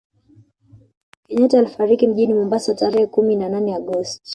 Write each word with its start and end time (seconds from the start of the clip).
kenyatta 1.27 1.59
alifariki 1.59 2.07
mjini 2.07 2.33
Mombasa 2.33 2.75
tarehe 2.75 3.07
kumi 3.07 3.35
na 3.35 3.49
nane 3.49 3.75
agosti 3.75 4.21